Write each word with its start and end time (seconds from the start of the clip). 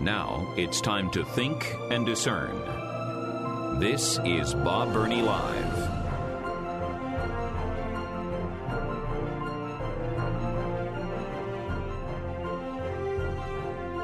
Now 0.00 0.50
it's 0.56 0.80
time 0.80 1.10
to 1.10 1.22
think 1.22 1.76
and 1.90 2.06
discern. 2.06 2.58
This 3.80 4.18
is 4.24 4.54
Bob 4.54 4.94
Burney 4.94 5.20
Live. 5.20 5.90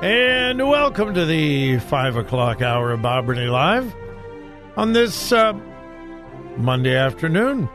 And 0.03 0.69
welcome 0.69 1.15
to 1.15 1.25
the 1.25 1.79
5 1.79 2.17
o'clock 2.17 2.61
hour 2.61 2.93
of 2.93 3.01
Bob 3.01 3.25
Burney 3.25 3.47
Live 3.47 3.95
on 4.77 4.93
this 4.93 5.33
uh, 5.33 5.55
Monday 6.59 6.95
afternoon. 6.95 7.71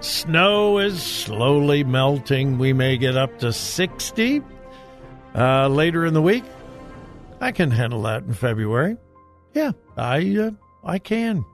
Snow 0.00 0.78
is 0.78 1.00
slowly 1.00 1.84
melting. 1.84 2.58
We 2.58 2.72
may 2.72 2.96
get 2.96 3.16
up 3.16 3.38
to 3.38 3.52
60 3.52 4.42
uh, 5.36 5.68
later 5.68 6.04
in 6.04 6.14
the 6.14 6.22
week. 6.22 6.42
I 7.42 7.50
can 7.50 7.72
handle 7.72 8.02
that 8.02 8.22
in 8.22 8.34
February. 8.34 8.96
Yeah, 9.52 9.72
I 9.96 10.36
uh, 10.38 10.50
I 10.84 11.00
can. 11.00 11.44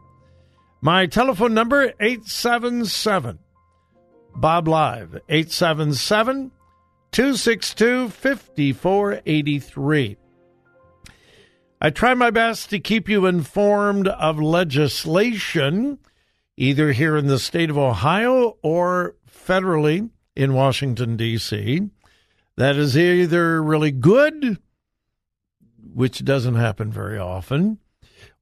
My 0.82 1.06
telephone 1.06 1.54
number 1.54 1.94
877 1.98 3.38
Bob 4.36 4.68
Live 4.68 5.14
877 5.30 6.50
262 7.10 8.10
5483. 8.10 10.16
I 11.80 11.90
try 11.90 12.12
my 12.12 12.30
best 12.30 12.68
to 12.68 12.80
keep 12.80 13.08
you 13.08 13.24
informed 13.24 14.08
of 14.08 14.38
legislation, 14.38 16.00
either 16.58 16.92
here 16.92 17.16
in 17.16 17.28
the 17.28 17.38
state 17.38 17.70
of 17.70 17.78
Ohio 17.78 18.58
or 18.62 19.16
federally 19.26 20.10
in 20.36 20.52
Washington, 20.52 21.16
D.C., 21.16 21.88
that 22.56 22.76
is 22.76 22.98
either 22.98 23.62
really 23.62 23.92
good, 23.92 24.58
which 25.92 26.24
doesn't 26.24 26.54
happen 26.54 26.92
very 26.92 27.18
often, 27.18 27.78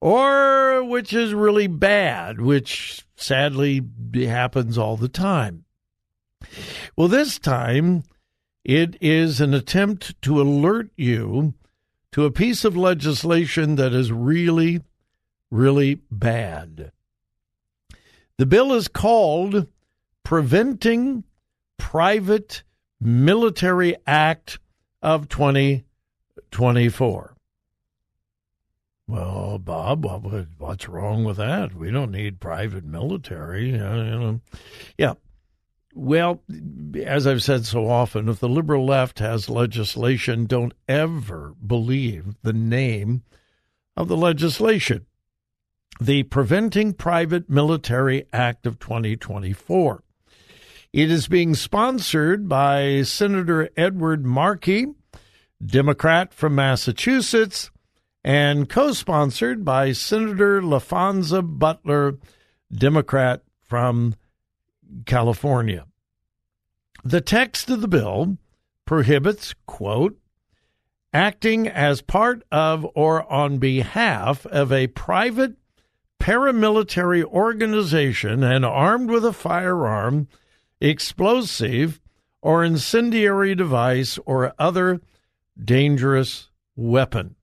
or 0.01 0.85
which 0.85 1.13
is 1.13 1.35
really 1.35 1.67
bad, 1.67 2.41
which 2.41 3.05
sadly 3.17 3.83
happens 4.15 4.79
all 4.79 4.97
the 4.97 5.09
time. 5.09 5.65
Well, 6.97 7.09
this 7.09 7.39
time, 7.39 8.05
it 8.65 8.97
is 9.01 9.41
an 9.41 9.55
attempt 9.55 10.21
to 10.23 10.41
alert 10.41 10.91
you 10.97 11.55
to 12.13 12.25
a 12.25 12.31
piece 12.31 12.65
of 12.65 12.77
legislation 12.77 13.77
that 13.77 13.93
is 13.93 14.11
really, 14.11 14.81
really 15.51 16.01
bad. 16.11 16.91
The 18.39 18.47
bill 18.47 18.73
is 18.73 18.89
called 18.89 19.67
Preventing 20.25 21.25
Private 21.79 22.63
Military 23.01 23.97
Act 24.07 24.59
of 25.03 25.29
2024. 25.29 27.36
Well, 29.09 29.59
Bob, 29.59 30.05
what's 30.59 30.89
wrong 30.89 31.25
with 31.25 31.37
that? 31.37 31.75
We 31.75 31.91
don't 31.91 32.11
need 32.11 32.41
private 32.41 32.85
military. 32.85 33.71
You 33.71 33.79
know. 33.79 34.41
Yeah, 34.99 35.15
well, 35.97 36.43
as 37.05 37.27
I've 37.27 37.43
said 37.43 37.65
so 37.65 37.89
often, 37.89 38.29
if 38.29 38.39
the 38.39 38.51
liberal 38.51 38.85
left 38.85 39.19
has 39.19 39.49
legislation, 39.49 40.45
don't 40.45 40.75
ever 40.87 41.55
believe 41.67 42.35
the 42.43 42.53
name 42.53 43.23
of 43.97 44.09
the 44.09 44.17
legislation. 44.17 45.07
The 45.99 46.25
Preventing 46.25 46.93
Private 46.93 47.49
Military 47.49 48.27
Act 48.31 48.67
of 48.67 48.79
2024. 48.79 50.03
It 50.93 51.11
is 51.11 51.29
being 51.29 51.55
sponsored 51.55 52.47
by 52.47 53.01
Senator 53.01 53.71
Edward 53.75 54.27
Markey, 54.27 54.89
Democrat 55.65 56.35
from 56.35 56.55
Massachusetts, 56.55 57.71
and 58.27 58.69
co 58.69 58.93
sponsored 58.93 59.65
by 59.65 59.93
Senator 59.93 60.61
Laphonza 60.61 61.43
Butler, 61.43 62.19
Democrat 62.73 63.43
from 63.63 64.17
California. 65.07 65.87
The 67.05 67.21
text 67.21 67.71
of 67.71 67.83
the 67.83 67.89
bill 67.89 68.37
prohibits, 68.85 69.55
quote, 69.67 70.19
acting 71.13 71.69
as 71.69 72.03
part 72.03 72.43
of 72.51 72.85
or 72.97 73.33
on 73.33 73.59
behalf 73.59 74.45
of 74.47 74.73
a 74.73 74.89
private 74.89 75.55
paramilitary 76.19 77.23
organization 77.23 78.43
and 78.43 78.65
armed 78.65 79.09
with 79.09 79.25
a 79.25 79.33
firearm, 79.33 80.27
explosive, 80.81 82.01
or 82.43 82.65
incendiary 82.65 83.55
device 83.55 84.19
or 84.27 84.53
other 84.59 85.01
dangerous 85.65 86.49
weapon. 86.75 87.36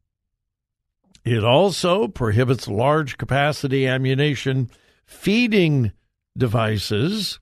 It 1.24 1.44
also 1.44 2.08
prohibits 2.08 2.68
large 2.68 3.18
capacity 3.18 3.88
ammunition 3.88 4.70
feeding 5.06 5.94
devices, 6.38 7.40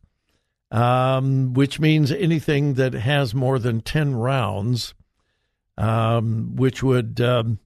um, 0.70 1.54
which 1.54 1.80
means 1.80 2.12
anything 2.12 2.76
that 2.76 2.94
has 2.94 3.34
more 3.34 3.58
than 3.58 3.82
10 3.82 4.16
rounds, 4.16 4.94
um, 5.78 6.56
which 6.56 6.84
would 6.84 7.20
um, 7.22 7.60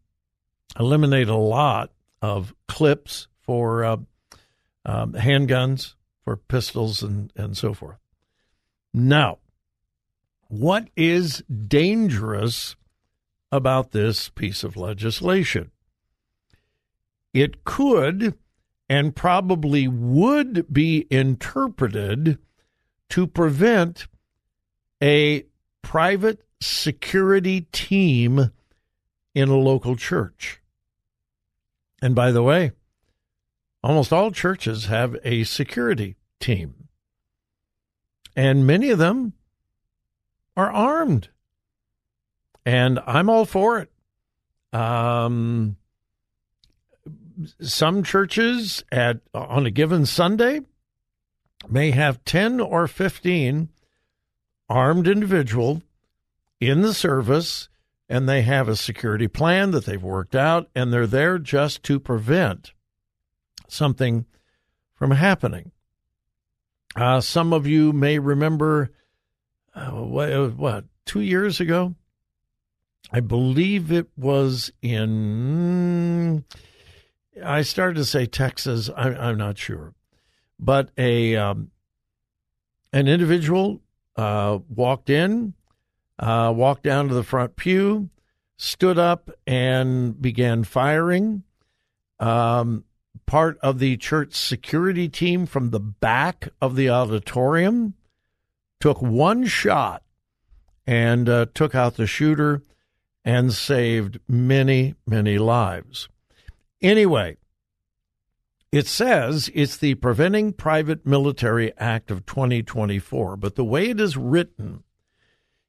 eliminate 0.80 1.28
a 1.28 1.36
lot 1.36 1.92
of 2.22 2.54
clips 2.68 3.28
for 3.42 3.84
uh, 3.84 3.98
um, 4.86 5.14
handguns, 5.14 5.96
for 6.24 6.38
pistols, 6.38 7.04
and, 7.04 7.32
and 7.36 7.58
so 7.58 7.74
forth. 7.74 7.98
Now, 8.94 9.40
what 10.48 10.88
is 10.96 11.44
dangerous 11.68 12.76
about 13.52 13.92
this 13.92 14.30
piece 14.30 14.64
of 14.64 14.78
legislation? 14.78 15.72
It 17.36 17.66
could 17.66 18.34
and 18.88 19.14
probably 19.14 19.90
would 19.90 20.72
be 20.74 21.06
interpreted 21.12 22.40
to 23.10 23.28
prevent 23.28 24.08
a 25.04 25.44
private 25.82 26.46
security 26.62 27.68
team 27.74 28.52
in 29.34 29.50
a 29.50 29.58
local 29.58 29.98
church. 29.98 30.62
And 32.02 32.16
by 32.16 32.32
the 32.32 32.42
way, 32.42 32.72
almost 33.84 34.14
all 34.14 34.32
churches 34.32 34.86
have 34.86 35.18
a 35.26 35.44
security 35.44 36.16
team, 36.40 36.88
and 38.34 38.66
many 38.66 38.92
of 38.92 38.98
them 38.98 39.34
are 40.56 40.72
armed. 40.72 41.28
And 42.66 42.98
I'm 43.06 43.30
all 43.30 43.46
for 43.46 43.80
it. 43.80 43.92
Um, 44.72 45.76
some 47.60 48.04
churches 48.04 48.84
at 48.92 49.22
on 49.34 49.66
a 49.66 49.72
given 49.72 50.06
Sunday 50.06 50.62
may 51.70 51.92
have 51.92 52.24
10 52.26 52.60
or 52.60 52.88
15 52.88 53.70
armed 54.70 55.08
individual 55.08 55.82
in 56.60 56.82
the 56.82 56.94
service 56.94 57.70
and 58.08 58.30
they 58.30 58.42
have 58.44 58.68
a 58.68 58.76
security 58.76 59.28
plan 59.28 59.72
that 59.72 59.86
they've 59.86 60.02
worked 60.02 60.36
out 60.36 60.70
and 60.76 60.92
they're 60.92 61.08
there 61.08 61.40
just 61.40 61.84
to 61.84 62.00
prevent 62.00 62.74
something 63.68 64.26
from 64.94 65.12
happening. 65.12 65.72
Uh, 66.96 67.20
some 67.20 67.52
of 67.52 67.68
you 67.68 67.92
may 67.92 68.20
remember 68.20 68.92
uh, 69.74 69.92
what, 69.92 70.56
what, 70.56 70.86
two 71.06 71.20
years 71.20 71.60
ago? 71.60 71.94
I 73.12 73.20
believe 73.20 73.92
it 73.92 74.08
was 74.18 74.72
in 74.82 76.46
I 77.44 77.62
started 77.64 77.96
to 77.96 78.06
say 78.06 78.26
Texas. 78.26 78.90
I, 78.96 79.10
I'm 79.10 79.38
not 79.38 79.58
sure, 79.58 79.94
but 80.60 80.90
a 80.98 81.36
um, 81.36 81.72
an 82.94 83.08
individual 83.08 83.82
uh, 84.16 84.60
walked 84.70 85.10
in, 85.10 85.54
uh, 86.20 86.54
walked 86.56 86.84
down 86.84 87.10
to 87.10 87.14
the 87.14 87.24
front 87.24 87.56
pew, 87.56 88.10
stood 88.58 88.98
up, 88.98 89.30
and 89.46 90.22
began 90.22 90.64
firing. 90.64 91.44
Um, 92.20 92.86
part 93.26 93.58
of 93.60 93.80
the 93.80 93.98
church 93.98 94.34
security 94.34 95.10
team 95.10 95.46
from 95.46 95.72
the 95.72 95.80
back 95.80 96.50
of 96.62 96.76
the 96.76 96.90
auditorium 96.90 97.96
took 98.80 99.02
one 99.02 99.46
shot 99.46 100.04
and 100.88 101.28
uh, 101.28 101.48
took 101.54 101.76
out 101.76 101.96
the 101.96 102.08
shooter 102.08 102.62
and 103.24 103.54
saved 103.54 104.20
many, 104.28 104.96
many 105.08 105.38
lives. 105.38 106.08
Anyway, 106.82 107.38
it 108.72 108.88
says 108.88 109.50
it's 109.54 109.78
the 109.78 109.96
Preventing 109.96 110.52
Private 110.52 111.06
Military 111.06 111.72
Act 111.78 112.12
of 112.12 112.26
2024, 112.26 113.38
but 113.38 113.56
the 113.56 113.64
way 113.64 113.90
it 113.90 114.00
is 114.02 114.18
written, 114.18 114.84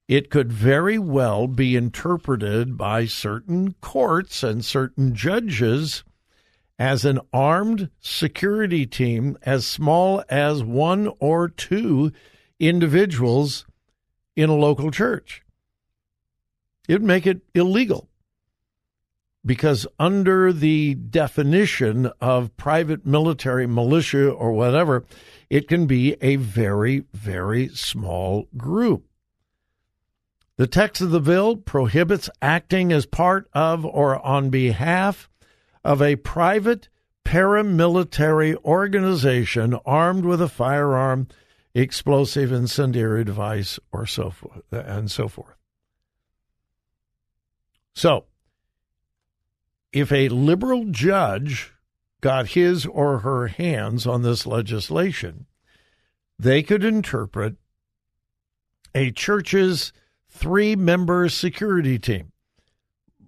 it 0.08 0.30
could 0.30 0.52
very 0.52 0.98
well 0.98 1.46
be 1.46 1.76
interpreted 1.76 2.76
by 2.76 3.06
certain 3.06 3.74
courts 3.80 4.42
and 4.42 4.64
certain 4.64 5.14
judges 5.14 6.02
as 6.78 7.04
an 7.04 7.20
armed 7.32 7.90
security 8.00 8.86
team 8.86 9.38
as 9.42 9.66
small 9.66 10.22
as 10.28 10.62
one 10.62 11.10
or 11.20 11.48
two 11.48 12.12
individuals 12.58 13.66
in 14.34 14.50
a 14.50 14.54
local 14.54 14.90
church. 14.90 15.42
It 16.88 16.94
would 16.94 17.02
make 17.02 17.26
it 17.26 17.40
illegal 17.54 18.08
because, 19.46 19.87
under 19.98 20.52
the 20.52 20.94
definition 20.94 22.10
of 22.20 22.56
private 22.56 23.06
military 23.06 23.66
militia 23.66 24.28
or 24.28 24.52
whatever, 24.52 25.04
it 25.48 25.69
can 25.69 25.87
be 25.87 26.16
a 26.20 26.34
very, 26.37 27.04
very 27.14 27.69
small 27.69 28.48
group. 28.56 29.06
The 30.56 30.66
text 30.66 31.00
of 31.00 31.10
the 31.12 31.20
bill 31.20 31.56
prohibits 31.56 32.28
acting 32.43 32.90
as 32.90 33.06
part 33.06 33.48
of 33.52 33.87
or 33.87 34.25
on 34.26 34.50
behalf 34.50 35.31
of 35.84 36.02
a 36.02 36.16
private 36.16 36.88
paramilitary 37.25 38.56
organization 38.64 39.75
armed 39.84 40.25
with 40.25 40.40
a 40.40 40.49
firearm, 40.49 41.28
explosive, 41.75 42.50
incendiary 42.50 43.22
device, 43.22 43.78
or 43.92 44.06
so 44.06 44.31
forth, 44.31 44.62
and 44.72 45.10
so 45.10 45.28
forth. 45.28 45.56
So, 47.94 48.25
if 49.96 50.12
a 50.12 50.28
liberal 50.28 50.84
judge 50.90 51.72
got 52.20 52.48
his 52.48 52.84
or 52.84 53.20
her 53.20 53.46
hands 53.46 54.06
on 54.06 54.20
this 54.20 54.46
legislation, 54.46 55.46
they 56.38 56.62
could 56.62 56.84
interpret 56.84 57.56
a 58.94 59.10
church's 59.10 59.94
three 60.28 60.76
member 60.76 61.31
security 61.31 61.98
team. 61.98 62.31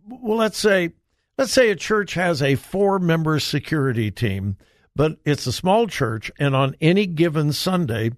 Well, 0.07 0.37
let's 0.37 0.59
say 0.59 0.91
let's 1.39 1.53
say 1.53 1.71
a 1.71 1.77
church 1.77 2.13
has 2.13 2.43
a 2.43 2.55
four 2.57 2.99
member 2.99 3.41
security 3.41 4.11
team, 4.11 4.59
but 4.95 5.17
it's 5.25 5.47
a 5.47 5.53
small 5.53 5.87
church 5.87 6.31
and 6.39 6.55
on 6.55 6.77
any 6.83 7.07
given 7.07 7.51
Sunday 7.55 8.11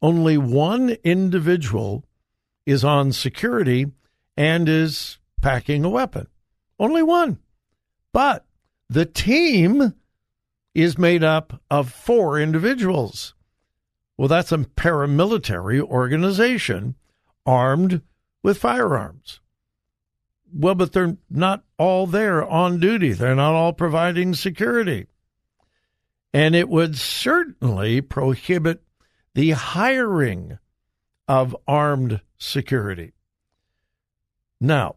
only 0.00 0.38
one 0.38 0.96
individual 1.04 2.06
is 2.64 2.84
on 2.84 3.12
security 3.12 3.84
and 4.34 4.66
is 4.66 5.18
packing 5.42 5.84
a 5.84 5.90
weapon. 5.90 6.26
Only 6.78 7.02
one. 7.02 7.40
But 8.12 8.44
the 8.88 9.06
team 9.06 9.94
is 10.74 10.98
made 10.98 11.24
up 11.24 11.60
of 11.70 11.90
four 11.90 12.38
individuals. 12.38 13.34
Well, 14.16 14.28
that's 14.28 14.52
a 14.52 14.58
paramilitary 14.58 15.80
organization 15.80 16.96
armed 17.46 18.02
with 18.42 18.58
firearms. 18.58 19.40
Well, 20.52 20.74
but 20.74 20.92
they're 20.92 21.16
not 21.30 21.64
all 21.78 22.06
there 22.06 22.44
on 22.44 22.80
duty. 22.80 23.12
They're 23.12 23.34
not 23.34 23.54
all 23.54 23.72
providing 23.72 24.34
security. 24.34 25.06
And 26.32 26.54
it 26.54 26.68
would 26.68 26.96
certainly 26.96 28.00
prohibit 28.00 28.82
the 29.34 29.50
hiring 29.52 30.58
of 31.26 31.56
armed 31.66 32.20
security. 32.38 33.12
Now, 34.60 34.96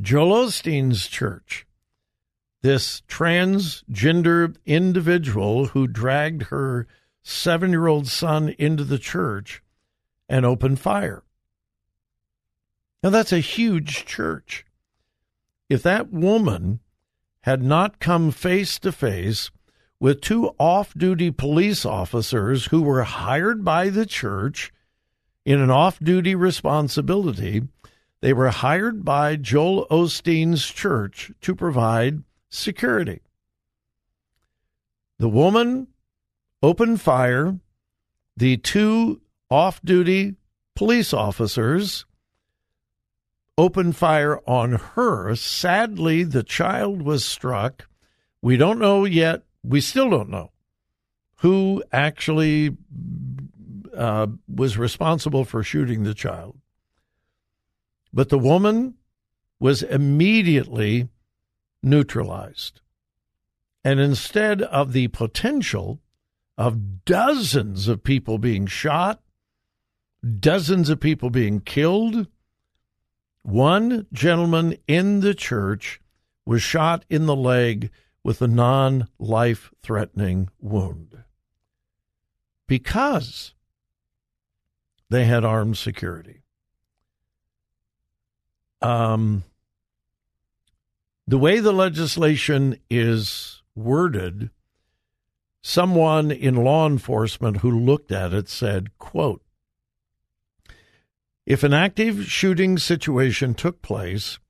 Joel 0.00 0.46
Osteen's 0.46 1.06
church, 1.06 1.66
this 2.62 3.02
transgender 3.08 4.56
individual 4.66 5.66
who 5.66 5.86
dragged 5.86 6.44
her 6.44 6.86
seven 7.22 7.70
year 7.70 7.86
old 7.86 8.06
son 8.06 8.54
into 8.58 8.84
the 8.84 8.98
church 8.98 9.62
and 10.28 10.44
opened 10.44 10.78
fire. 10.78 11.22
Now, 13.02 13.10
that's 13.10 13.32
a 13.32 13.40
huge 13.40 14.04
church. 14.04 14.66
If 15.68 15.82
that 15.82 16.12
woman 16.12 16.80
had 17.42 17.62
not 17.62 17.98
come 17.98 18.30
face 18.30 18.78
to 18.80 18.92
face 18.92 19.50
with 19.98 20.20
two 20.20 20.50
off 20.58 20.92
duty 20.94 21.30
police 21.30 21.86
officers 21.86 22.66
who 22.66 22.82
were 22.82 23.04
hired 23.04 23.64
by 23.64 23.88
the 23.88 24.04
church 24.04 24.72
in 25.46 25.60
an 25.60 25.70
off 25.70 25.98
duty 25.98 26.34
responsibility, 26.34 27.62
they 28.20 28.34
were 28.34 28.50
hired 28.50 29.04
by 29.04 29.36
Joel 29.36 29.86
Osteen's 29.90 30.66
church 30.66 31.32
to 31.40 31.54
provide 31.54 32.22
security. 32.50 33.20
The 35.18 35.28
woman 35.28 35.88
opened 36.62 37.00
fire. 37.00 37.58
The 38.36 38.56
two 38.58 39.20
off 39.50 39.80
duty 39.82 40.36
police 40.74 41.12
officers 41.12 42.06
opened 43.58 43.96
fire 43.96 44.40
on 44.46 44.72
her. 44.72 45.34
Sadly, 45.34 46.24
the 46.24 46.42
child 46.42 47.02
was 47.02 47.24
struck. 47.24 47.88
We 48.42 48.56
don't 48.56 48.78
know 48.78 49.04
yet, 49.04 49.42
we 49.62 49.80
still 49.80 50.08
don't 50.08 50.30
know 50.30 50.50
who 51.40 51.82
actually 51.92 52.76
uh, 53.96 54.26
was 54.46 54.76
responsible 54.76 55.44
for 55.44 55.62
shooting 55.62 56.02
the 56.02 56.14
child. 56.14 56.56
But 58.12 58.28
the 58.28 58.38
woman 58.38 58.94
was 59.58 59.82
immediately 59.82 61.08
neutralized. 61.82 62.80
And 63.84 63.98
instead 63.98 64.62
of 64.62 64.92
the 64.92 65.08
potential 65.08 66.00
of 66.58 67.04
dozens 67.04 67.88
of 67.88 68.04
people 68.04 68.38
being 68.38 68.66
shot, 68.66 69.22
dozens 70.38 70.90
of 70.90 71.00
people 71.00 71.30
being 71.30 71.60
killed, 71.60 72.26
one 73.42 74.06
gentleman 74.12 74.76
in 74.86 75.20
the 75.20 75.34
church 75.34 76.00
was 76.44 76.62
shot 76.62 77.04
in 77.08 77.26
the 77.26 77.36
leg 77.36 77.90
with 78.22 78.42
a 78.42 78.48
non 78.48 79.08
life 79.18 79.72
threatening 79.82 80.50
wound 80.60 81.24
because 82.66 83.54
they 85.08 85.24
had 85.24 85.44
armed 85.44 85.76
security. 85.76 86.42
Um, 88.82 89.44
the 91.30 91.38
way 91.38 91.60
the 91.60 91.72
legislation 91.72 92.76
is 92.90 93.62
worded, 93.76 94.50
someone 95.62 96.32
in 96.32 96.56
law 96.56 96.88
enforcement 96.88 97.58
who 97.58 97.70
looked 97.70 98.10
at 98.10 98.34
it 98.34 98.48
said, 98.48 98.98
quote, 98.98 99.40
if 101.46 101.62
an 101.62 101.72
active 101.72 102.24
shooting 102.24 102.78
situation 102.78 103.54
took 103.54 103.80
place 103.80 104.40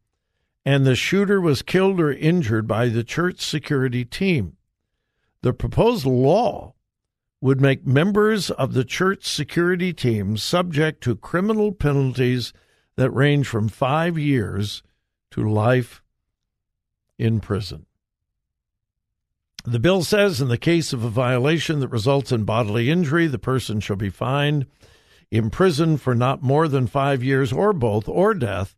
and 0.64 0.86
the 0.86 0.94
shooter 0.94 1.38
was 1.38 1.60
killed 1.60 2.00
or 2.00 2.12
injured 2.12 2.66
by 2.66 2.88
the 2.88 3.04
church 3.04 3.42
security 3.42 4.06
team, 4.06 4.56
the 5.42 5.52
proposed 5.52 6.06
law 6.06 6.72
would 7.42 7.60
make 7.60 7.86
members 7.86 8.50
of 8.52 8.72
the 8.72 8.84
church 8.84 9.26
security 9.26 9.92
team 9.92 10.38
subject 10.38 11.02
to 11.02 11.14
criminal 11.14 11.72
penalties 11.72 12.54
that 12.96 13.10
range 13.10 13.46
from 13.46 13.68
five 13.68 14.16
years 14.16 14.82
to 15.30 15.46
life 15.46 16.00
in 17.20 17.38
prison. 17.38 17.84
The 19.64 19.78
bill 19.78 20.02
says 20.02 20.40
in 20.40 20.48
the 20.48 20.56
case 20.56 20.94
of 20.94 21.04
a 21.04 21.10
violation 21.10 21.80
that 21.80 21.88
results 21.88 22.32
in 22.32 22.44
bodily 22.44 22.90
injury, 22.90 23.26
the 23.26 23.38
person 23.38 23.78
shall 23.80 23.96
be 23.96 24.08
fined, 24.08 24.66
imprisoned 25.30 26.00
for 26.00 26.14
not 26.14 26.42
more 26.42 26.66
than 26.66 26.86
five 26.86 27.22
years 27.22 27.52
or 27.52 27.74
both, 27.74 28.08
or 28.08 28.32
death. 28.32 28.74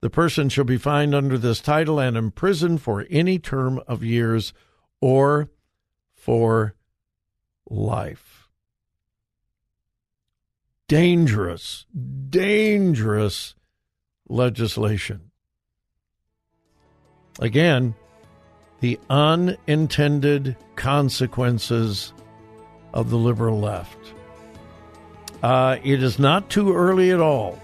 The 0.00 0.08
person 0.08 0.48
shall 0.48 0.64
be 0.64 0.78
fined 0.78 1.16
under 1.16 1.36
this 1.36 1.60
title 1.60 1.98
and 1.98 2.16
imprisoned 2.16 2.80
for 2.80 3.06
any 3.10 3.40
term 3.40 3.80
of 3.88 4.04
years 4.04 4.52
or 5.00 5.50
for 6.14 6.76
life. 7.68 8.48
Dangerous, 10.86 11.86
dangerous 12.30 13.56
legislation. 14.28 15.29
Again, 17.40 17.94
the 18.80 19.00
unintended 19.08 20.56
consequences 20.76 22.12
of 22.92 23.10
the 23.10 23.16
liberal 23.16 23.58
left. 23.58 23.98
Uh, 25.42 25.78
it 25.82 26.02
is 26.02 26.18
not 26.18 26.50
too 26.50 26.74
early 26.74 27.10
at 27.10 27.20
all 27.20 27.58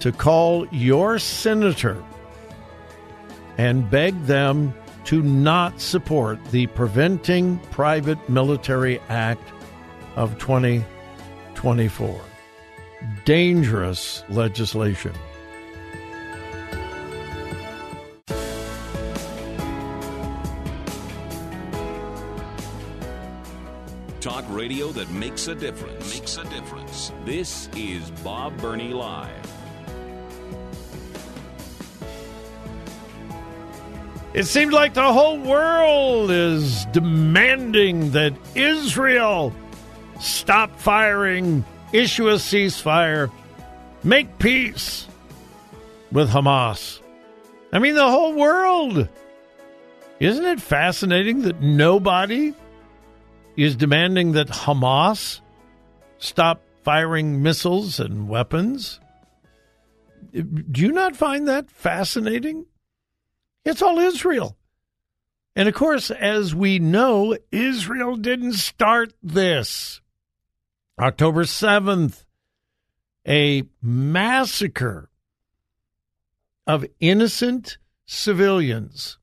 to 0.00 0.10
call 0.10 0.66
your 0.68 1.18
senator 1.18 2.02
and 3.58 3.88
beg 3.90 4.20
them 4.24 4.74
to 5.04 5.22
not 5.22 5.80
support 5.80 6.42
the 6.46 6.66
Preventing 6.68 7.58
Private 7.70 8.28
Military 8.28 9.00
Act 9.10 9.52
of 10.16 10.38
2024. 10.38 12.20
Dangerous 13.26 14.24
legislation. 14.30 15.12
Radio 24.74 24.90
that 24.90 25.08
makes 25.10 25.46
a 25.46 25.54
difference. 25.54 26.18
Makes 26.18 26.36
a 26.36 26.44
difference. 26.44 27.12
This 27.24 27.68
is 27.76 28.10
Bob 28.22 28.56
Burney 28.60 28.92
Live. 28.92 29.30
It 34.32 34.46
seems 34.46 34.72
like 34.72 34.94
the 34.94 35.12
whole 35.12 35.38
world 35.38 36.32
is 36.32 36.86
demanding 36.86 38.10
that 38.12 38.32
Israel 38.56 39.54
stop 40.18 40.76
firing, 40.80 41.64
issue 41.92 42.28
a 42.28 42.34
ceasefire, 42.34 43.30
make 44.02 44.40
peace 44.40 45.06
with 46.10 46.30
Hamas. 46.30 47.00
I 47.72 47.78
mean, 47.78 47.94
the 47.94 48.10
whole 48.10 48.34
world. 48.34 49.08
Isn't 50.18 50.44
it 50.44 50.60
fascinating 50.60 51.42
that 51.42 51.60
nobody 51.60 52.54
is 53.56 53.76
demanding 53.76 54.32
that 54.32 54.48
Hamas 54.48 55.40
stop 56.18 56.62
firing 56.82 57.42
missiles 57.42 58.00
and 58.00 58.28
weapons? 58.28 59.00
Do 60.32 60.82
you 60.82 60.92
not 60.92 61.16
find 61.16 61.46
that 61.48 61.70
fascinating? 61.70 62.66
It's 63.64 63.82
all 63.82 63.98
Israel. 63.98 64.56
And 65.56 65.68
of 65.68 65.74
course, 65.74 66.10
as 66.10 66.54
we 66.54 66.78
know, 66.78 67.36
Israel 67.52 68.16
didn't 68.16 68.54
start 68.54 69.12
this. 69.22 70.00
October 70.98 71.44
7th, 71.44 72.24
a 73.26 73.64
massacre 73.80 75.10
of 76.66 76.84
innocent 77.00 77.78
civilians, 78.06 79.18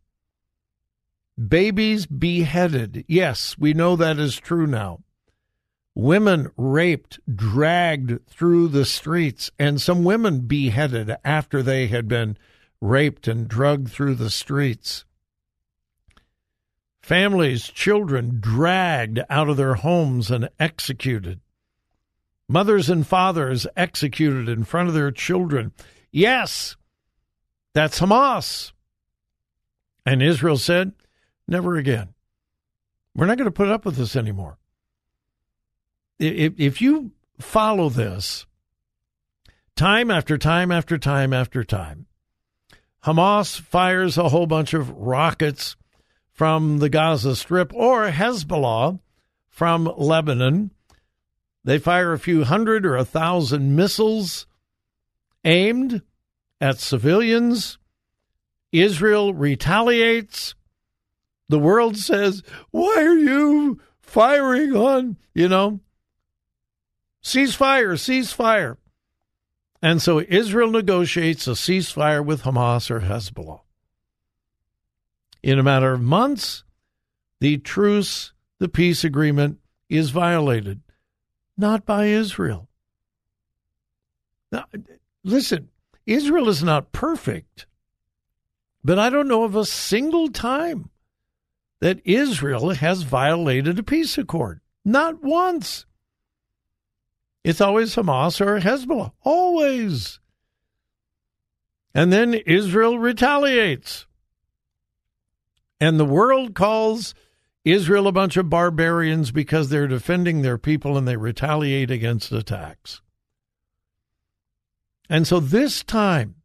babies 1.50 2.06
beheaded. 2.06 3.06
Yes, 3.08 3.58
we 3.58 3.74
know 3.74 3.96
that 3.96 4.20
is 4.20 4.38
true 4.38 4.68
now. 4.68 5.00
Women 5.94 6.52
raped, 6.56 7.20
dragged 7.34 8.26
through 8.28 8.70
the 8.70 8.86
streets, 8.86 9.52
and 9.60 9.82
some 9.82 10.04
women 10.04 10.42
beheaded 10.42 11.16
after 11.26 11.62
they 11.62 11.88
had 11.88 12.08
been 12.08 12.38
raped 12.80 13.28
and 13.28 13.48
drugged 13.48 13.90
through 13.90 14.16
the 14.16 14.30
streets. 14.30 15.06
Families, 17.02 17.64
children 17.68 18.40
dragged 18.40 19.20
out 19.30 19.50
of 19.50 19.58
their 19.58 19.76
homes 19.76 20.32
and 20.32 20.50
executed. 20.60 21.42
Mothers 22.48 22.90
and 22.90 23.06
fathers 23.06 23.66
executed 23.76 24.48
in 24.48 24.64
front 24.64 24.88
of 24.88 24.94
their 24.94 25.12
children. 25.12 25.72
Yes, 26.12 26.78
that's 27.74 28.00
Hamas. 28.00 28.72
And 30.06 30.22
Israel 30.22 30.58
said, 30.58 30.94
never 31.48 31.76
again. 31.76 32.14
We're 33.16 33.26
not 33.26 33.38
going 33.38 33.46
to 33.46 33.52
put 33.52 33.70
up 33.70 33.86
with 33.86 33.96
this 33.96 34.16
anymore. 34.16 34.58
If, 36.20 36.54
if 36.58 36.82
you 36.82 37.12
follow 37.40 37.90
this 37.90 38.46
time 39.76 40.12
after 40.12 40.38
time 40.38 40.72
after 40.72 40.98
time 40.98 41.34
after 41.34 41.64
time, 41.64 42.06
Hamas 43.04 43.60
fires 43.60 44.18
a 44.18 44.30
whole 44.30 44.46
bunch 44.46 44.74
of 44.74 44.92
rockets 44.92 45.76
from 46.32 46.80
the 46.80 46.90
Gaza 46.90 47.36
Strip 47.36 47.74
or 47.74 48.10
Hezbollah 48.10 49.00
from 49.48 49.92
Lebanon. 49.98 50.72
They 51.64 51.78
fire 51.78 52.14
a 52.14 52.20
few 52.20 52.44
hundred 52.44 52.86
or 52.86 52.96
a 52.96 53.06
thousand 53.06 53.76
missiles 53.76 54.48
aimed 55.44 56.02
at 56.60 56.80
civilians. 56.80 57.78
Israel 58.72 59.34
retaliates. 59.34 60.56
The 61.52 61.60
world 61.60 61.98
says, 61.98 62.44
Why 62.72 63.04
are 63.04 63.18
you 63.18 63.82
firing 64.00 64.74
on, 64.74 65.18
you 65.34 65.50
know? 65.50 65.82
Ceasefire, 67.22 67.96
ceasefire. 67.96 68.78
And 69.82 70.02
so 70.02 70.22
Israel 70.22 70.72
negotiates 70.72 71.48
a 71.48 71.52
ceasefire 71.52 72.26
with 72.26 72.44
Hamas 72.44 72.90
or 72.90 73.02
Hezbollah. 73.02 73.60
In 75.44 75.60
a 75.60 75.64
matter 75.64 75.92
of 75.92 76.00
months, 76.00 76.64
the 77.42 77.58
truce, 77.58 78.32
the 78.60 78.70
peace 78.70 79.04
agreement 79.04 79.60
is 79.90 80.12
violated, 80.12 80.80
not 81.58 81.86
by 81.86 82.06
Israel. 82.06 82.70
Now, 84.54 84.68
listen, 85.26 85.68
Israel 86.06 86.48
is 86.48 86.64
not 86.64 86.94
perfect, 86.94 87.66
but 88.86 88.98
I 88.98 89.10
don't 89.10 89.28
know 89.28 89.44
of 89.44 89.58
a 89.58 89.66
single 89.66 90.30
time 90.30 90.92
that 91.82 92.00
Israel 92.06 92.70
has 92.70 93.02
violated 93.02 93.78
a 93.78 93.84
peace 93.84 94.18
accord. 94.18 94.62
Not 94.86 95.22
once. 95.24 95.86
It's 97.44 97.60
always 97.60 97.96
Hamas 97.96 98.40
or 98.40 98.60
Hezbollah. 98.60 99.12
Always. 99.24 100.20
And 101.94 102.14
then 102.14 102.36
Israel 102.36 103.00
retaliates. 103.00 104.06
And 105.80 106.00
the 106.00 106.06
world 106.06 106.54
calls 106.54 107.16
Israel 107.66 108.08
a 108.08 108.12
bunch 108.12 108.38
of 108.38 108.50
barbarians 108.50 109.32
because 109.32 109.70
they're 109.70 109.88
defending 109.88 110.44
their 110.44 110.60
people 110.60 110.98
and 110.98 111.08
they 111.08 111.18
retaliate 111.18 111.90
against 111.90 112.32
attacks. 112.32 113.02
And 115.10 115.28
so 115.28 115.40
this 115.40 115.84
time, 115.84 116.36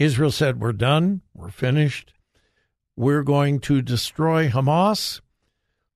Israel 0.00 0.32
said, 0.32 0.60
We're 0.60 0.72
done. 0.72 1.22
We're 1.32 1.50
finished. 1.50 2.12
We're 3.00 3.22
going 3.22 3.60
to 3.60 3.80
destroy 3.80 4.50
Hamas. 4.50 5.22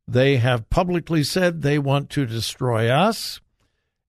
They 0.08 0.38
have 0.38 0.70
publicly 0.70 1.22
said 1.22 1.60
they 1.60 1.78
want 1.78 2.08
to 2.10 2.24
destroy 2.24 2.88
us 2.88 3.42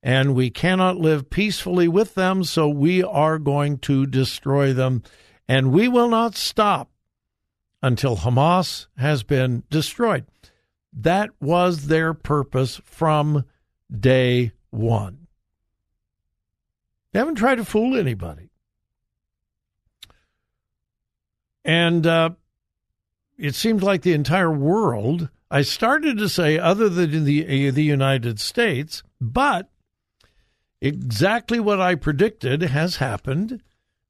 and 0.01 0.33
we 0.33 0.49
cannot 0.49 0.95
live 0.95 1.29
peacefully 1.29 1.89
with 1.89 2.15
them, 2.15 2.45
so 2.45 2.69
we 2.69 3.03
are 3.03 3.37
going 3.37 3.79
to 3.79 4.05
destroy 4.05 4.71
them. 4.71 5.03
And 5.45 5.73
we 5.73 5.89
will 5.89 6.07
not 6.07 6.37
stop 6.37 6.89
until 7.83 8.15
Hamas 8.15 8.87
has 8.97 9.23
been 9.23 9.63
destroyed. 9.69 10.25
That 10.93 11.31
was 11.41 11.87
their 11.87 12.13
purpose 12.13 12.79
from 12.85 13.43
day 13.91 14.53
one. 14.69 15.27
They 17.11 17.19
haven't 17.19 17.35
tried 17.35 17.55
to 17.55 17.65
fool 17.65 17.97
anybody. 17.97 18.51
And 21.65 22.07
uh, 22.07 22.29
it 23.37 23.55
seemed 23.55 23.83
like 23.83 24.01
the 24.01 24.13
entire 24.13 24.51
world, 24.51 25.29
I 25.51 25.61
started 25.61 26.17
to 26.17 26.29
say, 26.29 26.57
other 26.57 26.89
than 26.89 27.25
the, 27.25 27.67
uh, 27.67 27.71
the 27.71 27.83
United 27.83 28.39
States, 28.39 29.03
but 29.19 29.69
exactly 30.81 31.59
what 31.59 31.79
I 31.79 31.95
predicted 31.95 32.61
has 32.61 32.97
happened. 32.97 33.61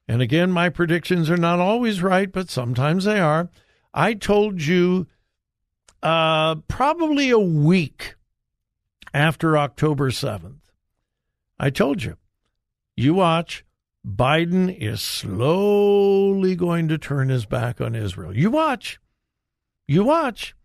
And 0.08 0.22
again, 0.22 0.52
my 0.52 0.70
predictions 0.70 1.30
are 1.30 1.38
not 1.38 1.60
always 1.60 2.02
right, 2.02 2.32
but 2.32 2.50
sometimes 2.50 3.06
they 3.06 3.20
are. 3.20 3.50
I 3.94 4.14
told 4.14 4.62
you 4.62 5.08
uh, 6.04 6.56
probably 6.68 7.32
a 7.32 7.40
week 7.40 8.16
after 9.14 9.58
October 9.58 10.12
7th. 10.12 10.60
I 11.58 11.70
told 11.70 12.04
you, 12.04 12.18
you 12.96 13.14
watch, 13.14 13.64
Biden 14.06 14.78
is 14.78 15.02
slowly 15.02 16.56
going 16.56 16.88
to 16.90 16.98
turn 16.98 17.30
his 17.30 17.46
back 17.46 17.82
on 17.82 17.96
Israel. 17.96 18.36
You 18.36 18.52
watch. 18.52 19.00
You 19.88 20.04
watch. 20.04 20.56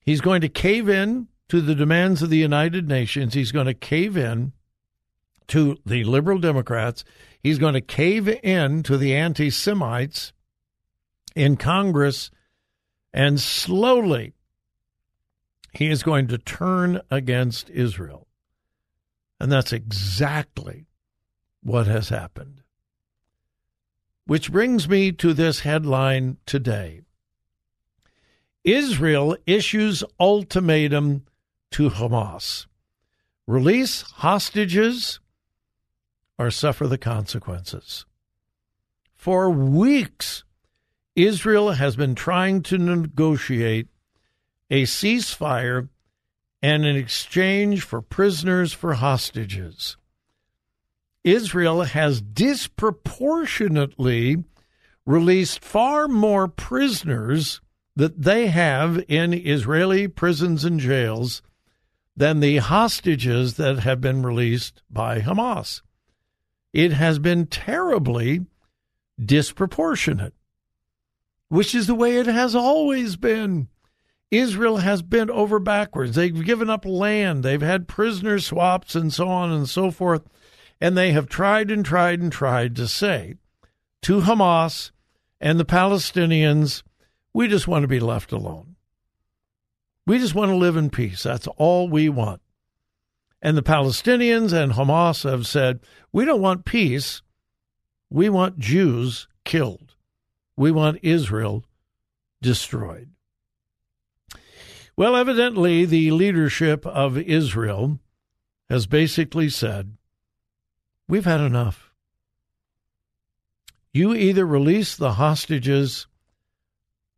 He's 0.00 0.20
going 0.20 0.40
to 0.40 0.48
cave 0.48 0.88
in 0.88 1.28
to 1.48 1.60
the 1.60 1.74
demands 1.74 2.22
of 2.22 2.30
the 2.30 2.38
United 2.38 2.88
Nations. 2.88 3.34
He's 3.34 3.52
going 3.52 3.66
to 3.66 3.74
cave 3.74 4.16
in 4.16 4.52
to 5.48 5.76
the 5.84 6.04
liberal 6.04 6.38
Democrats. 6.38 7.04
He's 7.40 7.58
going 7.58 7.74
to 7.74 7.80
cave 7.80 8.28
in 8.28 8.82
to 8.84 8.96
the 8.96 9.14
anti 9.14 9.50
Semites 9.50 10.32
in 11.36 11.56
Congress, 11.56 12.30
and 13.12 13.40
slowly 13.40 14.32
he 15.72 15.88
is 15.88 16.02
going 16.02 16.28
to 16.28 16.38
turn 16.38 17.00
against 17.10 17.70
Israel. 17.70 18.26
And 19.40 19.50
that's 19.50 19.72
exactly 19.72 20.86
what 21.62 21.86
has 21.86 22.10
happened. 22.10 22.62
Which 24.24 24.52
brings 24.52 24.88
me 24.88 25.12
to 25.12 25.34
this 25.34 25.60
headline 25.60 26.36
today 26.46 27.02
Israel 28.64 29.36
issues 29.46 30.04
ultimatum 30.20 31.24
to 31.72 31.90
Hamas 31.90 32.66
release 33.46 34.02
hostages 34.02 35.20
or 36.38 36.50
suffer 36.50 36.86
the 36.86 36.98
consequences. 36.98 38.04
For 39.14 39.48
weeks, 39.50 40.44
Israel 41.16 41.72
has 41.72 41.96
been 41.96 42.14
trying 42.14 42.62
to 42.62 42.78
negotiate 42.78 43.88
a 44.70 44.84
ceasefire 44.84 45.88
and 46.62 46.84
an 46.84 46.94
exchange 46.96 47.82
for 47.82 48.00
prisoners 48.00 48.72
for 48.72 48.94
hostages. 48.94 49.96
Israel 51.24 51.82
has 51.82 52.20
disproportionately 52.20 54.44
released 55.04 55.64
far 55.64 56.06
more 56.08 56.48
prisoners 56.48 57.60
that 57.96 58.22
they 58.22 58.46
have 58.46 59.02
in 59.08 59.32
Israeli 59.32 60.08
prisons 60.08 60.64
and 60.64 60.80
jails 60.80 61.42
than 62.16 62.40
the 62.40 62.58
hostages 62.58 63.54
that 63.54 63.80
have 63.80 64.00
been 64.00 64.22
released 64.22 64.82
by 64.90 65.20
Hamas. 65.20 65.82
It 66.72 66.92
has 66.92 67.18
been 67.18 67.46
terribly 67.46 68.46
disproportionate, 69.22 70.34
which 71.48 71.74
is 71.74 71.86
the 71.86 71.94
way 71.94 72.16
it 72.16 72.26
has 72.26 72.54
always 72.54 73.16
been. 73.16 73.68
Israel 74.30 74.78
has 74.78 75.02
bent 75.02 75.28
over 75.28 75.58
backwards. 75.58 76.14
They've 76.14 76.44
given 76.44 76.70
up 76.70 76.86
land. 76.86 77.42
They've 77.42 77.60
had 77.60 77.88
prisoner 77.88 78.38
swaps 78.38 78.94
and 78.94 79.12
so 79.12 79.28
on 79.28 79.52
and 79.52 79.68
so 79.68 79.90
forth. 79.90 80.26
And 80.80 80.96
they 80.96 81.12
have 81.12 81.28
tried 81.28 81.70
and 81.70 81.84
tried 81.84 82.20
and 82.20 82.32
tried 82.32 82.74
to 82.76 82.88
say 82.88 83.34
to 84.02 84.22
Hamas 84.22 84.90
and 85.40 85.60
the 85.60 85.66
Palestinians, 85.66 86.82
we 87.34 87.48
just 87.48 87.68
want 87.68 87.82
to 87.82 87.88
be 87.88 88.00
left 88.00 88.32
alone. 88.32 88.76
We 90.06 90.18
just 90.18 90.34
want 90.34 90.50
to 90.50 90.56
live 90.56 90.76
in 90.76 90.90
peace. 90.90 91.22
That's 91.22 91.46
all 91.56 91.88
we 91.88 92.08
want. 92.08 92.42
And 93.40 93.56
the 93.56 93.62
Palestinians 93.62 94.52
and 94.52 94.72
Hamas 94.72 95.28
have 95.28 95.46
said, 95.46 95.80
we 96.12 96.24
don't 96.24 96.40
want 96.40 96.64
peace. 96.64 97.22
We 98.10 98.28
want 98.28 98.58
Jews 98.58 99.26
killed. 99.44 99.94
We 100.56 100.70
want 100.70 101.00
Israel 101.02 101.64
destroyed. 102.40 103.08
Well, 104.96 105.16
evidently, 105.16 105.86
the 105.86 106.10
leadership 106.10 106.84
of 106.86 107.16
Israel 107.16 107.98
has 108.68 108.86
basically 108.86 109.48
said, 109.48 109.96
We've 111.08 111.24
had 111.24 111.40
enough. 111.40 111.92
You 113.92 114.14
either 114.14 114.46
release 114.46 114.94
the 114.96 115.14
hostages 115.14 116.06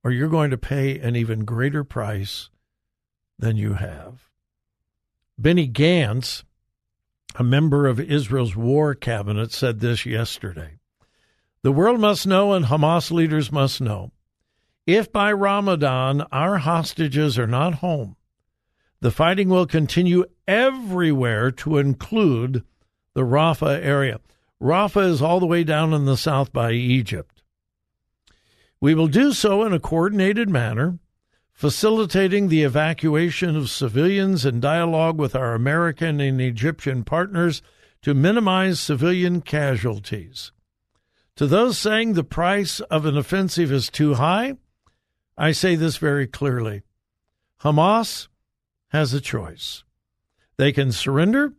or 0.05 0.13
you're 0.13 0.29
going 0.29 0.51
to 0.51 0.59
pay 0.59 0.99
an 1.01 1.17
even 1.17 1.45
greater 1.45 1.83
price 1.83 2.51
than 3.39 3.57
you 3.57 3.73
have. 3.73 4.29
Benny 5.39 5.67
Gantz, 5.67 6.45
a 7.35 7.43
member 7.43 7.89
of 7.89 7.99
Israel's 7.99 8.55
war 8.55 8.95
cabinet, 8.95 9.51
said 9.51 9.81
this 9.81 10.07
yesterday. 10.07 10.79
The 11.63 11.73
world 11.73 11.99
must 11.99 12.27
know 12.27 12.53
and 12.53 12.67
Hamas 12.67 13.11
leaders 13.11 13.51
must 13.51 13.81
know 13.81 14.13
if 14.87 15.11
by 15.11 15.33
Ramadan 15.33 16.21
our 16.31 16.59
hostages 16.59 17.39
are 17.39 17.47
not 17.47 17.77
home, 17.77 18.17
the 19.01 19.11
fighting 19.11 19.49
will 19.49 19.67
continue 19.67 20.27
everywhere 20.47 21.51
to 21.51 21.79
include 21.79 22.65
the 23.15 23.23
Rafah 23.23 23.83
area. 23.83 24.21
Rafah 24.63 25.07
is 25.07 25.23
all 25.23 25.41
the 25.41 25.47
way 25.47 25.65
down 25.65 25.93
in 25.95 26.05
the 26.05 26.17
south 26.17 26.53
by 26.53 26.73
Egypt. 26.73 27.34
We 28.85 28.95
will 28.95 29.09
do 29.09 29.33
so 29.33 29.65
in 29.65 29.73
a 29.73 29.81
coordinated 29.81 30.51
manner, 30.51 30.99
facilitating 31.55 32.49
the 32.49 32.65
evacuation 32.65 33.57
of 33.57 33.71
civilians 33.71 34.45
in 34.45 34.61
dialogue 34.61 35.19
with 35.19 35.35
our 35.35 35.55
American 35.55 36.21
and 36.21 36.39
Egyptian 36.39 37.03
partners 37.03 37.63
to 38.03 38.13
minimize 38.13 38.79
civilian 38.79 39.41
casualties. 39.41 40.53
To 41.37 41.47
those 41.47 41.79
saying 41.79 42.13
the 42.13 42.25
price 42.25 42.81
of 42.81 43.07
an 43.07 43.17
offensive 43.17 43.73
is 43.73 43.89
too 43.89 44.17
high, 44.17 44.59
I 45.39 45.53
say 45.53 45.77
this 45.77 45.97
very 45.97 46.27
clearly 46.27 46.83
Hamas 47.63 48.29
has 48.89 49.15
a 49.15 49.21
choice. 49.23 49.83
They 50.59 50.73
can 50.73 50.93
surrender, 50.93 51.55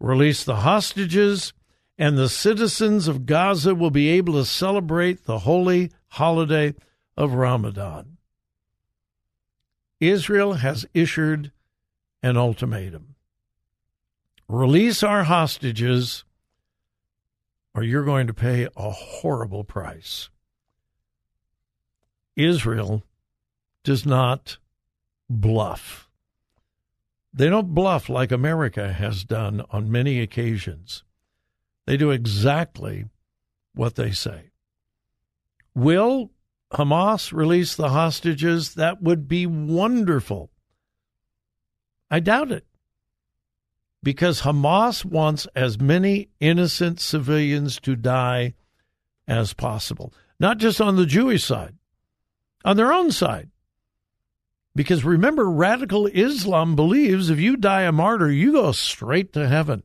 release 0.00 0.42
the 0.42 0.56
hostages, 0.56 1.52
and 1.96 2.18
the 2.18 2.28
citizens 2.28 3.06
of 3.06 3.26
Gaza 3.26 3.76
will 3.76 3.92
be 3.92 4.08
able 4.08 4.32
to 4.32 4.44
celebrate 4.44 5.22
the 5.22 5.38
holy 5.38 5.92
holiday 6.12 6.74
of 7.16 7.32
Ramadan. 7.32 8.18
Israel 9.98 10.54
has 10.54 10.84
issued 10.92 11.52
an 12.22 12.36
ultimatum 12.36 13.14
release 14.46 15.02
our 15.02 15.24
hostages, 15.24 16.24
or 17.74 17.82
you're 17.82 18.04
going 18.04 18.26
to 18.26 18.34
pay 18.34 18.68
a 18.76 18.90
horrible 18.90 19.64
price. 19.64 20.28
Israel 22.36 23.02
does 23.82 24.04
not 24.04 24.58
bluff. 25.30 26.10
They 27.32 27.48
don't 27.48 27.74
bluff 27.74 28.10
like 28.10 28.30
America 28.30 28.92
has 28.92 29.24
done 29.24 29.64
on 29.70 29.90
many 29.90 30.20
occasions. 30.20 31.02
They 31.86 31.96
do 31.96 32.10
exactly 32.10 33.06
what 33.74 33.94
they 33.94 34.10
say. 34.10 34.51
Will 35.74 36.30
Hamas 36.72 37.32
release 37.32 37.74
the 37.74 37.90
hostages? 37.90 38.74
That 38.74 39.02
would 39.02 39.28
be 39.28 39.46
wonderful. 39.46 40.50
I 42.10 42.20
doubt 42.20 42.52
it. 42.52 42.66
Because 44.02 44.42
Hamas 44.42 45.04
wants 45.04 45.46
as 45.54 45.80
many 45.80 46.28
innocent 46.40 47.00
civilians 47.00 47.78
to 47.80 47.94
die 47.94 48.54
as 49.28 49.54
possible, 49.54 50.12
not 50.40 50.58
just 50.58 50.80
on 50.80 50.96
the 50.96 51.06
Jewish 51.06 51.44
side 51.44 51.76
on 52.64 52.76
their 52.76 52.92
own 52.92 53.10
side. 53.10 53.50
Because 54.74 55.04
remember, 55.04 55.50
radical 55.50 56.06
Islam 56.06 56.76
believes 56.76 57.28
if 57.28 57.38
you 57.38 57.56
die 57.56 57.82
a 57.82 57.92
martyr, 57.92 58.30
you 58.30 58.52
go 58.52 58.72
straight 58.72 59.32
to 59.34 59.48
heaven. 59.48 59.82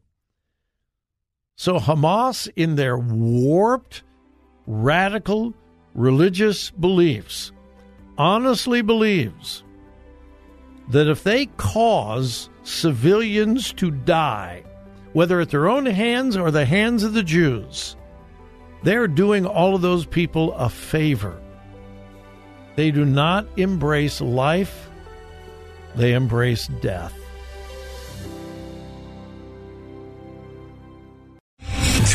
So 1.56 1.80
Hamas, 1.80 2.47
in 2.56 2.76
their 2.76 2.97
warped, 2.97 4.04
radical 4.65 5.54
religious 5.98 6.70
beliefs, 6.72 7.52
honestly 8.18 8.82
believes 8.82 9.64
that 10.90 11.10
if 11.10 11.24
they 11.24 11.48
cause 11.58 12.50
civilians 12.64 13.74
to 13.74 13.92
die, 13.92 14.64
whether 15.12 15.42
at 15.42 15.50
their 15.50 15.68
own 15.68 15.86
hands 15.86 16.38
or 16.38 16.52
the 16.52 16.66
hands 16.66 17.04
of 17.04 17.14
the 17.14 17.24
Jews, 17.24 17.98
they're 18.84 19.08
doing 19.08 19.46
all 19.46 19.76
of 19.76 19.82
those 19.82 20.06
people 20.06 20.54
a 20.54 20.70
favor. 20.70 21.42
They 22.76 22.92
do 22.92 23.04
not 23.04 23.48
embrace 23.58 24.22
life, 24.22 24.90
they 25.96 26.14
embrace 26.14 26.68
death. 26.80 27.14